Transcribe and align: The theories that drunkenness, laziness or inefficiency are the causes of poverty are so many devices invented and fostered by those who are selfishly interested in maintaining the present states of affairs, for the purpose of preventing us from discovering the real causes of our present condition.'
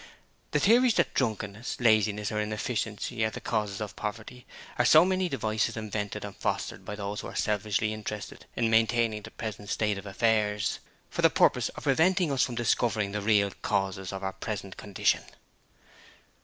The 0.49 0.59
theories 0.59 0.95
that 0.95 1.13
drunkenness, 1.13 1.79
laziness 1.79 2.31
or 2.31 2.39
inefficiency 2.41 3.23
are 3.23 3.29
the 3.29 3.39
causes 3.39 3.79
of 3.79 3.95
poverty 3.95 4.47
are 4.79 4.83
so 4.83 5.05
many 5.05 5.29
devices 5.29 5.77
invented 5.77 6.25
and 6.25 6.35
fostered 6.35 6.83
by 6.83 6.95
those 6.95 7.21
who 7.21 7.27
are 7.27 7.35
selfishly 7.35 7.93
interested 7.93 8.47
in 8.55 8.71
maintaining 8.71 9.21
the 9.21 9.29
present 9.29 9.69
states 9.69 9.99
of 9.99 10.07
affairs, 10.07 10.79
for 11.11 11.21
the 11.21 11.29
purpose 11.29 11.69
of 11.69 11.83
preventing 11.83 12.31
us 12.31 12.41
from 12.43 12.55
discovering 12.55 13.11
the 13.11 13.21
real 13.21 13.51
causes 13.61 14.11
of 14.11 14.23
our 14.23 14.33
present 14.33 14.75
condition.' 14.75 15.21